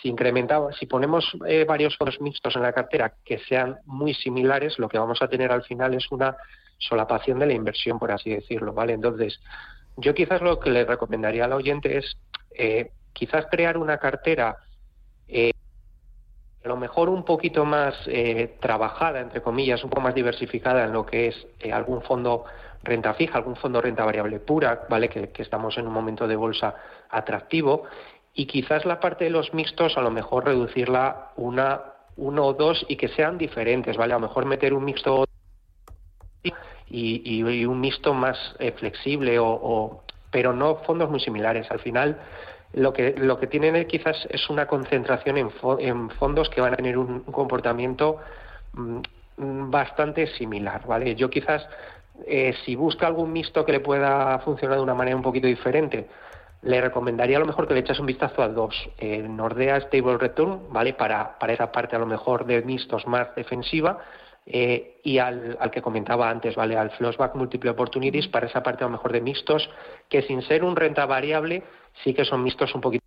Si 0.01 0.09
incrementamos, 0.09 0.75
si 0.79 0.87
ponemos 0.87 1.37
varios 1.67 1.95
fondos 1.95 2.19
mixtos 2.19 2.55
en 2.55 2.63
la 2.63 2.73
cartera 2.73 3.13
que 3.23 3.37
sean 3.47 3.77
muy 3.85 4.15
similares, 4.15 4.79
lo 4.79 4.89
que 4.89 4.97
vamos 4.97 5.21
a 5.21 5.27
tener 5.27 5.51
al 5.51 5.61
final 5.65 5.93
es 5.93 6.11
una 6.11 6.35
solapación 6.79 7.37
de 7.37 7.45
la 7.45 7.53
inversión, 7.53 7.99
por 7.99 8.11
así 8.11 8.31
decirlo, 8.31 8.73
¿vale? 8.73 8.93
Entonces, 8.93 9.39
yo 9.97 10.15
quizás 10.15 10.41
lo 10.41 10.59
que 10.59 10.71
le 10.71 10.83
recomendaría 10.83 11.45
al 11.45 11.53
oyente 11.53 11.99
es 11.99 12.17
eh, 12.55 12.91
quizás 13.13 13.45
crear 13.49 13.77
una 13.77 13.97
cartera 13.97 14.57
eh, 15.27 15.51
a 16.63 16.67
lo 16.67 16.77
mejor 16.77 17.09
un 17.09 17.23
poquito 17.23 17.65
más 17.65 17.95
eh, 18.07 18.55
trabajada, 18.59 19.19
entre 19.19 19.41
comillas, 19.41 19.83
un 19.83 19.89
poco 19.89 20.01
más 20.01 20.15
diversificada 20.15 20.85
en 20.85 20.93
lo 20.93 21.05
que 21.05 21.27
es 21.27 21.47
algún 21.71 22.01
fondo 22.01 22.45
renta 22.83 23.13
fija, 23.13 23.37
algún 23.37 23.55
fondo 23.55 23.81
renta 23.81 24.05
variable 24.05 24.39
pura, 24.39 24.85
¿vale? 24.89 25.09
Que, 25.09 25.29
que, 25.29 25.41
estamos 25.41 25.77
en 25.77 25.87
un 25.87 25.93
momento 25.93 26.27
de 26.27 26.35
bolsa 26.35 26.75
atractivo. 27.09 27.83
Y 28.33 28.45
quizás 28.45 28.85
la 28.85 28.99
parte 28.99 29.25
de 29.25 29.29
los 29.29 29.53
mixtos 29.53 29.97
a 29.97 30.01
lo 30.01 30.09
mejor 30.09 30.45
reducirla 30.45 31.31
una 31.35 31.81
uno 32.15 32.45
o 32.45 32.53
dos 32.53 32.85
y 32.87 32.95
que 32.95 33.07
sean 33.09 33.37
diferentes, 33.37 33.97
¿vale? 33.97 34.13
A 34.13 34.17
lo 34.17 34.27
mejor 34.27 34.45
meter 34.45 34.73
un 34.73 34.85
mixto 34.85 35.25
y, 36.89 37.65
un 37.65 37.79
mixto 37.79 38.13
más 38.13 38.37
eh, 38.59 38.71
flexible 38.71 39.37
o, 39.39 40.03
pero 40.31 40.53
no 40.53 40.75
fondos 40.83 41.09
muy 41.09 41.19
similares. 41.19 41.69
Al 41.71 41.79
final 41.79 42.19
lo 42.73 42.91
que 42.91 43.15
lo 43.17 43.39
que 43.39 43.47
tienen 43.47 43.85
quizás 43.87 44.27
es 44.29 44.49
una 44.49 44.65
concentración 44.67 45.37
en, 45.37 46.09
fondos 46.11 46.49
que 46.49 46.61
van 46.61 46.73
a 46.73 46.77
tener 46.77 46.97
un, 46.97 47.21
comportamiento 47.21 48.17
mm, 48.73 49.69
bastante 49.69 50.27
similar, 50.27 50.85
¿vale? 50.85 51.15
Yo 51.15 51.29
quizás 51.29 51.67
eh, 52.25 52.53
si 52.65 52.75
busca 52.75 53.07
algún 53.07 53.31
mixto 53.31 53.65
que 53.65 53.71
le 53.71 53.79
pueda 53.79 54.39
funcionar 54.39 54.77
de 54.77 54.83
una 54.83 54.93
manera 54.93 55.15
un 55.15 55.23
poquito 55.23 55.47
diferente, 55.47 56.07
le 56.63 56.81
recomendaría 56.81 57.37
a 57.37 57.39
lo 57.39 57.45
mejor 57.45 57.67
que 57.67 57.73
le 57.73 57.81
echase 57.81 58.01
un 58.01 58.07
vistazo 58.07 58.41
a 58.41 58.47
dos. 58.47 58.75
Eh, 58.97 59.21
Nordea 59.21 59.79
Stable 59.81 60.17
Return, 60.17 60.71
¿vale? 60.71 60.93
Para, 60.93 61.37
para 61.37 61.53
esa 61.53 61.71
parte 61.71 61.95
a 61.95 61.99
lo 61.99 62.05
mejor 62.05 62.45
de 62.45 62.61
mixtos 62.61 63.05
más 63.05 63.35
defensiva. 63.35 63.99
Eh, 64.45 64.99
y 65.03 65.19
al, 65.19 65.57
al, 65.59 65.71
que 65.71 65.81
comentaba 65.81 66.29
antes, 66.29 66.55
¿vale? 66.55 66.75
Al 66.75 66.91
Flashback 66.91 67.35
Multiple 67.35 67.69
Opportunities, 67.69 68.27
para 68.27 68.47
esa 68.47 68.61
parte 68.61 68.83
a 68.83 68.87
lo 68.87 68.91
mejor 68.91 69.13
de 69.13 69.21
mixtos, 69.21 69.69
que 70.09 70.21
sin 70.23 70.41
ser 70.41 70.63
un 70.63 70.75
renta 70.75 71.05
variable, 71.05 71.63
sí 72.03 72.13
que 72.13 72.25
son 72.25 72.43
mixtos 72.43 72.75
un 72.75 72.81
poquito 72.81 73.03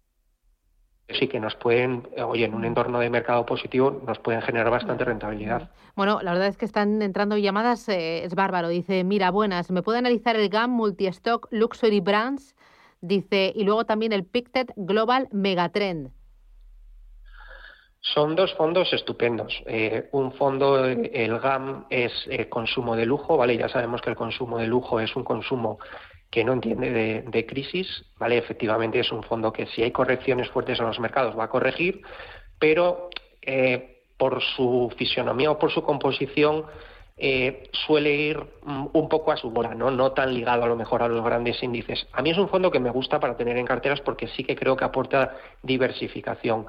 sí 1.19 1.29
que 1.29 1.41
nos 1.41 1.55
pueden, 1.55 2.09
oye, 2.25 2.45
en 2.45 2.55
un 2.55 2.65
entorno 2.65 2.99
de 2.99 3.11
mercado 3.11 3.47
positivo, 3.47 4.03
nos 4.07 4.19
pueden 4.19 4.43
generar 4.43 4.71
bastante 4.71 5.05
rentabilidad. 5.05 5.71
Bueno, 5.95 6.21
la 6.23 6.33
verdad 6.33 6.49
es 6.49 6.57
que 6.57 6.65
están 6.65 7.01
entrando 7.01 7.37
llamadas, 7.39 7.89
eh, 7.89 8.25
es 8.25 8.35
bárbaro. 8.35 8.69
Dice, 8.69 9.05
mira, 9.05 9.31
buenas, 9.31 9.71
¿me 9.71 9.83
puede 9.83 9.99
analizar 9.99 10.37
el 10.37 10.49
GAM 10.49 10.71
Multi-Stock 10.71 11.49
Luxury 11.51 12.01
Brands? 12.01 12.55
Dice, 13.01 13.53
y 13.55 13.65
luego 13.65 13.85
también 13.85 14.13
el 14.13 14.25
Pictet 14.25 14.73
Global 14.77 15.29
Megatrend. 15.31 16.11
Son 18.15 18.37
dos 18.37 18.55
fondos 18.55 18.93
estupendos. 18.93 19.63
Eh, 19.67 20.09
un 20.13 20.33
fondo, 20.33 20.85
el 20.87 21.39
GAM, 21.39 21.87
es 21.91 22.13
eh, 22.31 22.49
consumo 22.49 22.95
de 22.95 23.05
lujo, 23.05 23.37
¿vale? 23.37 23.57
Ya 23.57 23.69
sabemos 23.69 24.01
que 24.01 24.11
el 24.11 24.17
consumo 24.17 24.59
de 24.59 24.67
lujo 24.67 25.01
es 25.01 25.15
un 25.17 25.25
consumo 25.25 25.79
que 26.31 26.45
no 26.45 26.53
entiende 26.53 27.23
de, 27.23 27.47
crisis, 27.47 28.05
¿vale? 28.19 28.39
Efectivamente 28.39 29.01
es 29.01 29.11
un 29.11 29.23
fondo 29.23 29.53
que 29.53 29.67
si 29.67 29.83
hay 29.83 29.91
correcciones 29.91 30.49
fuertes 30.51 30.79
en 30.79 30.87
los 30.87 31.01
mercados 31.01 31.39
va 31.39 31.45
a 31.45 31.49
corregir, 31.49 32.03
pero 32.59 33.11
eh, 33.43 34.03
por 34.17 34.43
su 34.43 34.93
fisionomía 34.97 35.51
o 35.51 35.59
por 35.59 35.73
su 35.73 35.83
composición 35.83 36.67
eh, 37.17 37.71
suele 37.73 38.15
ir 38.15 38.39
mm, 38.65 38.89
un 38.93 39.09
poco 39.09 39.33
a 39.33 39.37
su 39.37 39.51
bola, 39.51 39.75
¿no? 39.75 39.91
no 39.91 40.13
tan 40.13 40.35
ligado 40.35 40.65
a 40.65 40.67
lo 40.67 40.77
mejor 40.77 41.03
a 41.03 41.09
los 41.09 41.25
grandes 41.25 41.63
índices. 41.63 42.07
A 42.13 42.21
mí 42.23 42.31
es 42.31 42.39
un 42.39 42.49
fondo 42.49 42.71
que 42.71 42.81
me 42.81 42.91
gusta 42.91 43.19
para 43.19 43.37
tener 43.37 43.57
en 43.57 43.65
carteras 43.65 44.01
porque 44.01 44.29
sí 44.29 44.45
que 44.45 44.55
creo 44.55 44.77
que 44.77 44.85
aporta 44.85 45.37
diversificación. 45.63 46.67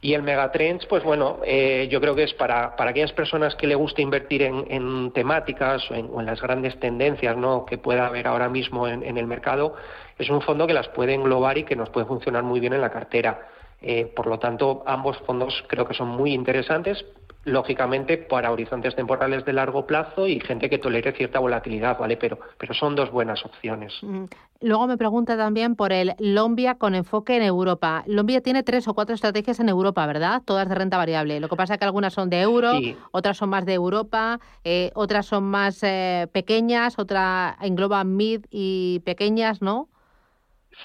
Y 0.00 0.14
el 0.14 0.22
Megatrends, 0.22 0.86
pues 0.86 1.02
bueno, 1.02 1.40
eh, 1.44 1.88
yo 1.90 2.00
creo 2.00 2.14
que 2.14 2.22
es 2.22 2.32
para, 2.34 2.76
para 2.76 2.90
aquellas 2.90 3.12
personas 3.12 3.56
que 3.56 3.66
le 3.66 3.74
gusta 3.74 4.00
invertir 4.00 4.42
en, 4.42 5.10
temáticas 5.12 5.90
o 5.90 5.94
en, 5.94 6.24
las 6.24 6.40
grandes 6.40 6.78
tendencias 6.78 7.36
¿no? 7.36 7.66
que 7.66 7.78
pueda 7.78 8.06
haber 8.06 8.28
ahora 8.28 8.48
mismo 8.48 8.86
en, 8.86 9.18
el 9.18 9.26
mercado, 9.26 9.74
es 10.16 10.30
un 10.30 10.40
fondo 10.40 10.68
que 10.68 10.72
las 10.72 10.86
puede 10.88 11.14
englobar 11.14 11.58
y 11.58 11.64
que 11.64 11.74
nos 11.74 11.90
puede 11.90 12.06
funcionar 12.06 12.44
muy 12.44 12.60
bien 12.60 12.74
en 12.74 12.80
la 12.80 12.90
cartera. 12.90 13.48
Eh, 13.80 14.06
por 14.14 14.26
lo 14.26 14.38
tanto, 14.38 14.82
ambos 14.86 15.16
fondos 15.18 15.64
creo 15.68 15.86
que 15.86 15.94
son 15.94 16.08
muy 16.08 16.32
interesantes, 16.32 17.04
lógicamente 17.44 18.18
para 18.18 18.50
horizontes 18.50 18.94
temporales 18.94 19.44
de 19.44 19.52
largo 19.52 19.86
plazo 19.86 20.26
y 20.26 20.40
gente 20.40 20.68
que 20.68 20.78
tolere 20.78 21.12
cierta 21.12 21.38
volatilidad, 21.38 21.98
¿vale? 21.98 22.16
Pero, 22.16 22.38
pero 22.58 22.74
son 22.74 22.94
dos 22.94 23.10
buenas 23.10 23.44
opciones. 23.44 23.94
Mm. 24.02 24.24
Luego 24.60 24.88
me 24.88 24.96
pregunta 24.96 25.36
también 25.36 25.76
por 25.76 25.92
el 25.92 26.14
Lombia 26.18 26.74
con 26.74 26.96
enfoque 26.96 27.36
en 27.36 27.42
Europa. 27.42 28.02
Lombia 28.06 28.40
tiene 28.40 28.64
tres 28.64 28.88
o 28.88 28.94
cuatro 28.94 29.14
estrategias 29.14 29.60
en 29.60 29.68
Europa, 29.68 30.04
¿verdad? 30.06 30.42
Todas 30.44 30.68
de 30.68 30.74
renta 30.74 30.96
variable. 30.96 31.38
Lo 31.38 31.48
que 31.48 31.56
pasa 31.56 31.74
es 31.74 31.78
que 31.78 31.84
algunas 31.84 32.12
son 32.12 32.28
de 32.28 32.40
euro, 32.40 32.72
otras 33.12 33.36
son 33.36 33.50
más 33.50 33.64
de 33.64 33.74
Europa, 33.74 34.40
eh, 34.64 34.90
otras 34.94 35.26
son 35.26 35.44
más 35.44 35.80
eh, 35.84 36.26
pequeñas, 36.32 36.98
otra 36.98 37.56
engloba 37.60 38.02
mid 38.02 38.46
y 38.50 39.00
pequeñas, 39.04 39.62
¿no? 39.62 39.88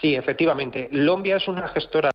Sí, 0.02 0.16
efectivamente. 0.16 0.90
Lombia 0.92 1.38
es 1.38 1.48
una 1.48 1.68
gestora 1.70 2.12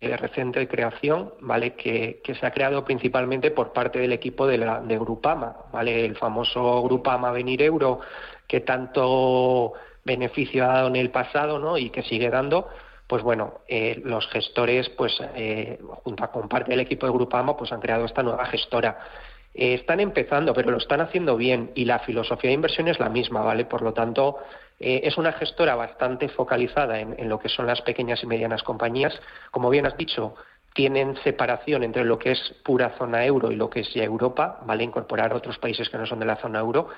de 0.00 0.16
reciente 0.16 0.66
creación, 0.66 1.34
¿vale? 1.40 1.74
Que, 1.74 2.22
se 2.24 2.46
ha 2.46 2.52
creado 2.52 2.84
principalmente 2.84 3.50
por 3.50 3.72
parte 3.72 3.98
del 3.98 4.12
equipo 4.12 4.46
de, 4.46 4.58
la, 4.58 4.80
Grupama, 4.80 5.56
¿vale? 5.72 6.04
El 6.06 6.16
famoso 6.16 6.82
Grupama 6.82 7.30
Venir 7.32 7.62
Euro, 7.62 8.00
que 8.46 8.60
tanto 8.60 9.74
beneficio 10.04 10.64
ha 10.64 10.74
dado 10.74 10.88
en 10.88 10.96
el 10.96 11.10
pasado, 11.10 11.58
¿no? 11.58 11.76
Y 11.76 11.90
que 11.90 12.02
sigue 12.02 12.30
dando, 12.30 12.68
pues 13.06 13.22
bueno, 13.22 13.60
eh, 13.68 14.00
los 14.02 14.26
gestores, 14.28 14.88
pues 14.90 15.12
eh, 15.34 15.78
junto 16.04 16.30
con 16.30 16.48
parte 16.48 16.70
del 16.70 16.80
equipo 16.80 17.06
de 17.06 17.12
Grupama, 17.12 17.56
pues 17.56 17.70
han 17.70 17.80
creado 17.80 18.06
esta 18.06 18.22
nueva 18.22 18.46
gestora. 18.46 18.98
Eh, 19.52 19.74
están 19.74 20.00
empezando, 20.00 20.54
pero 20.54 20.70
lo 20.70 20.78
están 20.78 21.02
haciendo 21.02 21.36
bien 21.36 21.72
y 21.74 21.84
la 21.84 21.98
filosofía 21.98 22.48
de 22.48 22.54
inversión 22.54 22.88
es 22.88 22.98
la 22.98 23.10
misma, 23.10 23.42
¿vale? 23.42 23.66
Por 23.66 23.82
lo 23.82 23.92
tanto, 23.92 24.38
eh, 24.80 25.02
es 25.04 25.18
una 25.18 25.32
gestora 25.32 25.74
bastante 25.74 26.28
focalizada 26.30 26.98
en, 26.98 27.28
lo 27.28 27.38
que 27.38 27.50
son 27.50 27.66
las 27.66 27.82
pequeñas 27.82 28.22
y 28.22 28.26
medianas 28.26 28.62
compañías. 28.62 29.12
Como 29.50 29.68
bien 29.68 29.86
has 29.86 29.96
dicho, 29.96 30.34
tienen 30.74 31.16
separación 31.22 31.82
entre 31.82 32.04
lo 32.04 32.18
que 32.18 32.32
es 32.32 32.54
pura 32.64 32.96
zona 32.96 33.24
euro 33.26 33.52
y 33.52 33.56
lo 33.56 33.68
que 33.68 33.80
es 33.80 33.92
ya 33.92 34.04
Europa, 34.04 34.60
¿vale? 34.64 34.82
Incorporar 34.82 35.34
otros 35.34 35.58
países 35.58 35.90
que 35.90 35.98
no 35.98 36.06
son 36.06 36.18
de 36.18 36.26
la 36.26 36.36
zona 36.36 36.60
euro, 36.60 36.88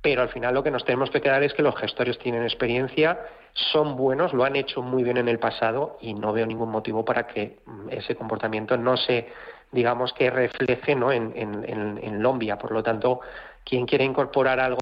pero 0.00 0.22
al 0.22 0.30
final 0.30 0.54
lo 0.54 0.62
que 0.62 0.70
nos 0.70 0.84
tenemos 0.84 1.10
que 1.10 1.20
quedar 1.20 1.42
es 1.42 1.52
que 1.52 1.62
los 1.62 1.76
gestores 1.76 2.18
tienen 2.18 2.42
experiencia, 2.42 3.20
son 3.52 3.96
buenos, 3.96 4.32
lo 4.32 4.44
han 4.44 4.56
hecho 4.56 4.80
muy 4.80 5.02
bien 5.02 5.16
en 5.16 5.28
el 5.28 5.38
pasado 5.38 5.98
y 6.00 6.14
no 6.14 6.32
veo 6.32 6.46
ningún 6.46 6.70
motivo 6.70 7.04
para 7.04 7.26
que 7.26 7.58
mm, 7.66 7.88
ese 7.90 8.14
comportamiento 8.14 8.76
no 8.76 8.96
se, 8.96 9.28
digamos, 9.72 10.12
que 10.12 10.30
refleje 10.30 10.94
¿no? 10.94 11.12
en, 11.12 11.32
en, 11.34 12.22
Lombia. 12.22 12.56
Por 12.56 12.72
lo 12.72 12.82
tanto, 12.82 13.20
quien 13.64 13.84
quiere 13.84 14.04
incorporar 14.04 14.60
algo 14.60 14.80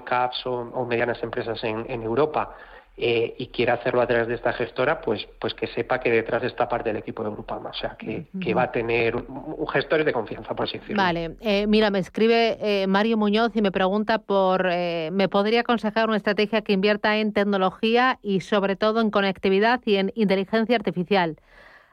CAPS 0.00 0.46
o, 0.46 0.86
medianas 0.86 1.22
empresas 1.22 1.62
en, 1.64 2.02
Europa 2.02 2.56
eh, 2.96 3.34
y 3.38 3.46
quiere 3.46 3.72
hacerlo 3.72 4.02
a 4.02 4.06
través 4.06 4.28
de 4.28 4.34
esta 4.34 4.52
gestora, 4.52 5.00
pues, 5.00 5.26
pues 5.40 5.54
que 5.54 5.66
sepa 5.66 5.98
que 6.00 6.10
detrás 6.10 6.42
de 6.42 6.48
esta 6.48 6.68
parte 6.68 6.90
del 6.90 6.98
equipo 6.98 7.24
de 7.24 7.30
Grupama, 7.30 7.70
o 7.70 7.74
sea, 7.74 7.96
que, 7.96 8.26
va 8.54 8.64
a 8.64 8.72
tener 8.72 9.16
un, 9.16 9.66
gestor 9.68 10.04
de 10.04 10.12
confianza, 10.12 10.54
por 10.54 10.66
así 10.66 10.78
decirlo. 10.78 11.02
Vale, 11.02 11.36
eh, 11.40 11.66
mira, 11.66 11.90
me 11.90 11.98
escribe 11.98 12.58
eh, 12.60 12.86
Mario 12.86 13.16
Muñoz 13.16 13.52
y 13.54 13.62
me 13.62 13.72
pregunta 13.72 14.18
por, 14.18 14.64
¿me 14.66 15.28
podría 15.30 15.60
aconsejar 15.60 16.08
una 16.08 16.18
estrategia 16.18 16.60
que 16.62 16.74
invierta 16.74 17.16
en 17.16 17.32
tecnología 17.32 18.18
y 18.22 18.40
sobre 18.40 18.76
todo 18.76 19.00
en 19.00 19.10
conectividad 19.10 19.80
y 19.86 19.96
en 19.96 20.12
inteligencia 20.14 20.76
artificial? 20.76 21.36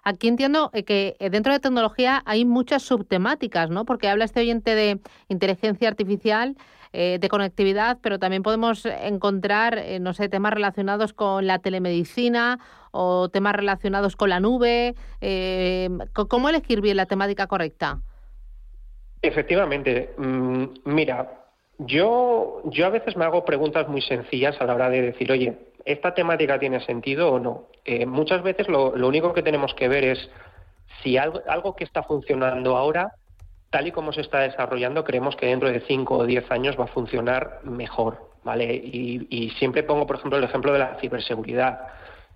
Aquí 0.03 0.27
entiendo 0.27 0.71
que 0.71 1.15
dentro 1.31 1.53
de 1.53 1.59
tecnología 1.59 2.23
hay 2.25 2.45
muchas 2.45 2.83
subtemáticas, 2.83 3.69
¿no? 3.69 3.85
Porque 3.85 4.09
habla 4.09 4.25
este 4.25 4.41
oyente 4.41 4.75
de 4.75 4.99
inteligencia 5.27 5.87
artificial 5.87 6.55
eh, 6.91 7.19
de 7.21 7.29
conectividad, 7.29 7.99
pero 8.01 8.17
también 8.17 8.41
podemos 8.41 8.83
encontrar, 8.85 9.77
eh, 9.77 9.99
no 9.99 10.15
sé, 10.15 10.27
temas 10.27 10.53
relacionados 10.53 11.13
con 11.13 11.45
la 11.45 11.59
telemedicina 11.59 12.57
o 12.89 13.29
temas 13.29 13.53
relacionados 13.53 14.15
con 14.15 14.29
la 14.31 14.39
nube. 14.39 14.95
Eh, 15.21 15.87
¿Cómo 16.13 16.49
elegir 16.49 16.81
bien 16.81 16.97
la 16.97 17.05
temática 17.05 17.45
correcta? 17.45 17.99
Efectivamente. 19.21 20.15
Mm, 20.17 20.63
mira, 20.85 21.45
yo, 21.77 22.63
yo 22.65 22.87
a 22.87 22.89
veces 22.89 23.15
me 23.15 23.25
hago 23.25 23.45
preguntas 23.45 23.87
muy 23.87 24.01
sencillas 24.01 24.59
a 24.59 24.65
la 24.65 24.73
hora 24.73 24.89
de 24.89 25.03
decir, 25.03 25.31
oye, 25.31 25.59
¿esta 25.85 26.15
temática 26.15 26.57
tiene 26.57 26.83
sentido 26.85 27.31
o 27.31 27.39
no? 27.39 27.67
muchas 28.05 28.43
veces 28.43 28.67
lo, 28.67 28.95
lo, 28.95 29.07
único 29.07 29.33
que 29.33 29.41
tenemos 29.41 29.73
que 29.73 29.87
ver 29.87 30.03
es 30.03 30.29
si 31.01 31.17
algo, 31.17 31.41
algo 31.47 31.75
que 31.75 31.83
está 31.83 32.03
funcionando 32.03 32.77
ahora 32.77 33.13
tal 33.69 33.87
y 33.87 33.91
como 33.91 34.11
se 34.11 34.21
está 34.21 34.39
desarrollando, 34.39 35.03
creemos 35.03 35.35
que 35.35 35.47
dentro 35.47 35.69
de 35.69 35.81
5 35.81 36.17
o 36.17 36.25
10 36.25 36.51
años 36.51 36.79
va 36.79 36.85
a 36.85 36.87
funcionar 36.87 37.59
mejor, 37.63 38.29
¿vale? 38.43 38.73
Y, 38.73 39.49
siempre 39.59 39.83
pongo, 39.83 40.07
por 40.07 40.17
ejemplo, 40.17 40.37
el 40.37 40.43
ejemplo 40.43 40.73
de 40.73 40.79
la 40.79 40.95
ciberseguridad. 40.99 41.79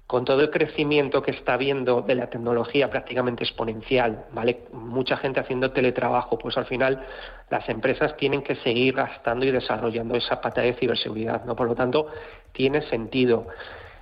Con 0.05 0.25
todo 0.25 0.41
el 0.41 0.51
crecimiento 0.51 1.23
que 1.23 1.31
está 1.31 1.53
habiendo 1.53 2.01
de 2.01 2.13
la 2.13 2.29
tecnología 2.29 2.89
prácticamente 2.89 3.45
exponencial, 3.45 4.25
¿vale? 4.31 4.65
Mucha 4.73 5.17
gente 5.17 5.39
haciendo 5.39 5.71
teletrabajo, 5.71 6.37
pues 6.37 6.57
al 6.57 6.65
final 6.65 7.03
las 7.49 7.67
empresas 7.69 8.15
tienen 8.17 8.43
que 8.43 8.55
seguir 8.57 8.93
gastando 8.93 9.45
y 9.45 9.51
desarrollando 9.51 10.15
esa 10.15 10.41
pata 10.41 10.61
de 10.61 10.73
ciberseguridad, 10.73 11.45
¿no? 11.45 11.55
Por 11.55 11.67
lo 11.67 11.73
tanto, 11.73 12.07
tiene 12.51 12.81
sentido. 12.89 13.47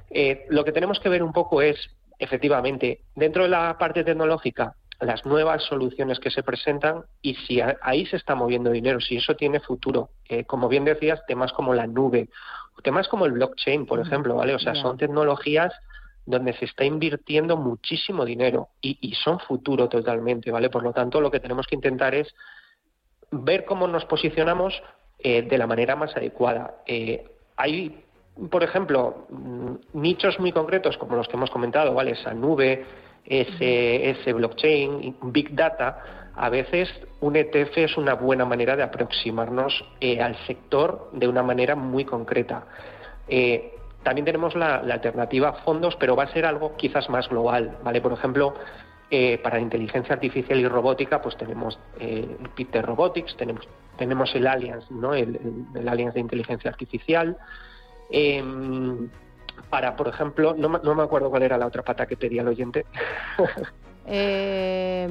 Eh, 0.10 0.46
lo 0.50 0.66
que 0.66 0.74
tenemos 0.74 1.00
que 1.00 1.08
ver 1.08 1.24
un 1.24 1.32
poco 1.32 1.62
es, 1.62 1.78
efectivamente, 2.20 3.02
dentro 3.16 3.44
de 3.44 3.50
la 3.50 3.78
parte 3.78 4.04
tecnológica, 4.04 4.76
las 5.02 5.26
nuevas 5.26 5.64
soluciones 5.64 6.20
que 6.20 6.30
se 6.30 6.44
presentan 6.44 7.04
y 7.22 7.34
si 7.34 7.60
ahí 7.82 8.06
se 8.06 8.18
está 8.18 8.36
moviendo 8.36 8.72
dinero, 8.72 9.02
si 9.02 9.18
eso 9.18 9.36
tiene 9.36 9.60
futuro. 9.60 10.10
Eh, 10.30 10.46
como 10.46 10.70
bien 10.70 10.86
decías, 10.86 11.26
temas 11.28 11.52
como 11.54 11.74
la 11.74 11.88
nube, 11.88 12.30
temas 12.84 13.08
como 13.08 13.26
el 13.26 13.32
blockchain, 13.34 13.86
por 13.86 14.00
ejemplo, 14.00 14.36
¿vale? 14.36 14.54
O 14.54 14.60
sea, 14.60 14.76
son 14.76 14.98
tecnologías 14.98 15.74
donde 16.26 16.54
se 16.54 16.66
está 16.66 16.86
invirtiendo 16.86 17.58
muchísimo 17.58 18.26
dinero 18.26 18.70
y, 18.80 19.14
son 19.16 19.40
futuro 19.40 19.90
totalmente, 19.90 20.52
¿vale? 20.52 20.70
Por 20.70 20.84
lo 20.84 20.94
tanto, 20.94 21.20
lo 21.20 21.32
que 21.32 21.40
tenemos 21.40 21.68
que 21.68 21.76
intentar 21.76 22.14
es 22.16 22.34
ver 23.32 23.66
cómo 23.66 23.88
nos 23.88 24.06
posicionamos 24.06 24.82
eh, 25.20 25.42
de 25.42 25.58
la 25.58 25.68
manera 25.68 25.96
más 25.96 26.16
adecuada. 26.16 26.76
Eh, 26.86 27.28
hay 27.58 28.04
por 28.50 28.64
ejemplo, 28.64 29.28
mm, 29.30 30.00
nichos 30.00 30.40
muy 30.40 30.52
concretos 30.52 30.98
como 30.98 31.16
los 31.16 31.28
que 31.28 31.36
hemos 31.36 31.52
comentado, 31.52 31.94
¿vale? 31.94 32.12
Esa 32.12 32.34
nube, 32.34 32.86
ese, 33.26 34.10
ese 34.10 34.34
blockchain, 34.34 35.18
big 35.24 35.56
data, 35.56 36.22
a 36.36 36.50
veces 36.50 36.90
un 37.20 37.36
ETF 37.36 37.78
es 37.78 37.98
una 37.98 38.16
buena 38.16 38.46
manera 38.46 38.76
de 38.76 38.84
aproximarnos 38.84 39.86
eh, 40.00 40.22
al 40.22 40.36
sector 40.48 41.10
de 41.14 41.28
una 41.28 41.44
manera 41.44 41.76
muy 41.76 42.06
concreta. 42.06 42.66
Eh, 43.28 43.76
también 44.04 44.26
tenemos 44.26 44.56
la, 44.56 44.78
alternativa 44.78 45.54
fondos, 45.64 45.96
pero 45.98 46.16
va 46.16 46.24
a 46.24 46.34
ser 46.34 46.46
algo 46.46 46.76
quizás 46.76 47.10
más 47.10 47.30
global, 47.30 47.78
¿vale? 47.84 48.02
Por 48.02 48.14
ejemplo, 48.14 48.56
eh, 49.12 49.38
para 49.44 49.60
inteligencia 49.60 50.16
artificial 50.16 50.60
y 50.60 50.68
robótica, 50.68 51.22
pues 51.22 51.38
tenemos 51.38 51.78
el 52.00 52.38
Peter 52.56 52.84
Robotics, 52.84 53.36
tenemos, 53.38 53.68
tenemos 53.98 54.34
el 54.34 54.48
Alliance, 54.48 54.88
¿no? 54.90 55.14
El, 55.14 55.40
el, 55.76 55.88
Alliance 55.88 56.16
de 56.16 56.22
inteligencia 56.22 56.72
artificial. 56.72 57.38
Para, 59.70 59.96
por 59.96 60.08
ejemplo, 60.08 60.56
no, 60.58 60.68
no, 60.68 60.96
me 60.96 61.04
acuerdo 61.04 61.30
cuál 61.30 61.44
era 61.44 61.58
la 61.58 61.68
otra 61.68 61.84
pata 61.84 62.06
que 62.06 62.18
pedía 62.18 62.42
el 62.42 62.48
oyente. 62.48 62.86
eh, 64.08 65.08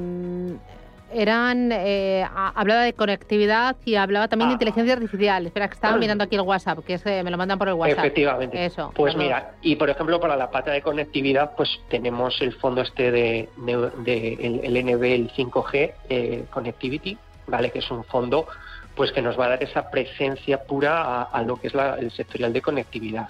eran 1.13 1.71
eh, 1.71 2.25
hablaba 2.33 2.83
de 2.83 2.93
conectividad 2.93 3.75
y 3.85 3.95
hablaba 3.95 4.27
también 4.27 4.49
de 4.49 4.53
ah. 4.53 4.55
inteligencia 4.55 4.93
artificial. 4.93 5.45
Espera, 5.45 5.67
que 5.67 5.75
estaba 5.75 5.97
mirando 5.97 6.23
aquí 6.23 6.35
el 6.35 6.41
WhatsApp, 6.41 6.79
que 6.85 6.93
es, 6.95 7.05
me 7.05 7.29
lo 7.29 7.37
mandan 7.37 7.57
por 7.57 7.67
el 7.67 7.73
WhatsApp. 7.73 7.99
Efectivamente. 7.99 8.65
Eso. 8.65 8.91
Pues 8.95 9.15
mira, 9.15 9.53
y 9.61 9.75
por 9.75 9.89
ejemplo 9.89 10.19
para 10.19 10.35
la 10.35 10.49
pata 10.49 10.71
de 10.71 10.81
conectividad, 10.81 11.51
pues 11.55 11.69
tenemos 11.89 12.41
el 12.41 12.53
fondo 12.53 12.81
este 12.81 13.11
de, 13.11 13.49
el, 13.67 14.85
NB, 14.85 15.03
el 15.03 15.31
5G 15.31 15.93
eh, 16.09 16.45
Connectivity, 16.49 17.17
vale, 17.47 17.71
que 17.71 17.79
es 17.79 17.91
un 17.91 18.03
fondo 18.03 18.47
pues 18.95 19.11
que 19.11 19.21
nos 19.21 19.39
va 19.39 19.45
a 19.45 19.49
dar 19.49 19.63
esa 19.63 19.89
presencia 19.89 20.63
pura 20.63 21.23
a, 21.23 21.41
lo 21.43 21.55
que 21.55 21.67
es 21.67 21.73
el 21.73 22.11
sectorial 22.11 22.53
de 22.53 22.61
conectividad. 22.61 23.29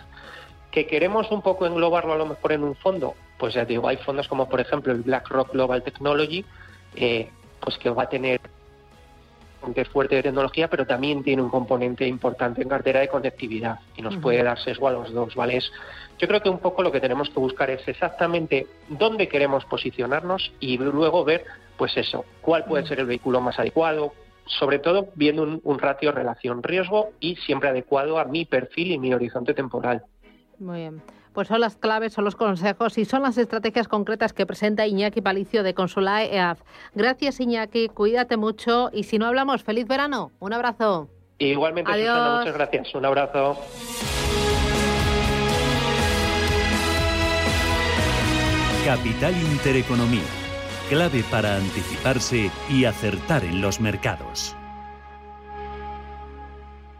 ¿Que 0.72 0.88
queremos 0.88 1.30
un 1.32 1.42
poco 1.42 1.66
englobarlo 1.66 2.14
a 2.14 2.18
lo 2.18 2.26
mejor 2.26 2.54
en 2.54 2.64
un 2.64 2.76
fondo? 2.76 3.16
Pues 3.38 3.54
ya 3.54 3.66
digo, 3.66 3.88
hay 3.88 3.98
fondos 3.98 4.28
como 4.28 4.48
por 4.48 4.62
ejemplo 4.62 4.94
el 4.94 5.02
BlackRock 5.02 5.52
Global 5.52 5.84
Technology, 5.84 6.46
eh, 6.96 7.30
pues 7.60 7.78
que 7.78 7.90
va 7.90 8.04
a 8.04 8.10
tener 8.10 8.40
un 9.62 9.76
fuerte 9.86 10.16
de 10.16 10.24
tecnología, 10.24 10.68
pero 10.70 10.86
también 10.86 11.24
tiene 11.24 11.42
un 11.42 11.50
componente 11.50 12.08
importante 12.08 12.62
en 12.62 12.70
cartera 12.70 13.00
de 13.00 13.08
conectividad 13.08 13.80
y 13.96 14.02
nos 14.02 14.18
puede 14.18 14.44
dar 14.44 14.60
sesgo 14.60 14.88
a 14.88 14.92
los 14.92 15.14
dos, 15.14 15.36
¿vale? 15.36 15.60
yo 16.18 16.28
creo 16.28 16.42
que 16.42 16.50
un 16.50 16.60
poco 16.60 16.84
lo 16.84 16.92
que 16.92 17.00
tenemos 17.00 17.30
que 17.30 17.40
buscar 17.40 17.70
es 17.70 17.88
exactamente 17.88 18.68
dónde 18.90 19.28
queremos 19.28 19.66
posicionarnos 19.66 20.52
y 20.60 20.78
luego 20.78 21.24
ver, 21.24 21.46
pues 21.78 21.96
eso, 21.98 22.26
cuál 22.42 22.66
puede 22.66 22.88
ser 22.88 23.00
el 23.00 23.06
vehículo 23.06 23.42
más 23.42 23.60
adecuado, 23.60 24.14
sobre 24.46 24.80
todo 24.80 25.10
viendo 25.16 25.44
un, 25.44 25.62
un 25.64 25.80
ratio 25.80 26.12
relación-riesgo 26.12 27.10
y 27.20 27.36
siempre 27.38 27.70
adecuado 27.70 28.20
a 28.20 28.26
mi 28.26 28.46
perfil 28.46 28.92
y 28.92 29.00
mi 29.00 29.14
horizonte 29.14 29.54
temporal. 29.54 30.04
Muy 30.62 30.80
bien 30.80 31.02
pues 31.34 31.48
son 31.48 31.62
las 31.62 31.78
claves, 31.78 32.14
son 32.14 32.26
los 32.26 32.36
consejos 32.36 32.98
y 32.98 33.06
son 33.06 33.24
las 33.24 33.38
estrategias 33.38 33.88
concretas 33.88 34.34
que 34.34 34.46
presenta 34.46 34.86
Iñaki 34.86 35.22
Palicio 35.22 35.64
de 35.64 35.74
Consulae 35.74 36.36
EAF. 36.36 36.62
Gracias 36.94 37.40
Iñaki, 37.40 37.90
cuídate 37.90 38.38
mucho 38.38 38.90
y 38.92 39.04
si 39.04 39.18
no 39.18 39.28
hablamos, 39.28 39.64
feliz 39.64 39.88
verano. 39.88 40.32
Un 40.40 40.54
abrazo. 40.54 41.10
Igualmente, 41.38 41.92
muchas 41.92 42.54
gracias. 42.54 42.94
Un 42.94 43.06
abrazo. 43.06 43.58
Capital 48.86 49.34
Intereconomía, 49.38 50.24
clave 50.90 51.24
para 51.30 51.56
anticiparse 51.56 52.52
y 52.70 52.86
acertar 52.86 53.44
en 53.44 53.62
los 53.62 53.80
mercados. 53.80 54.56